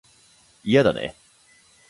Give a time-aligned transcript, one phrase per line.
[0.63, 1.13] 嫌だね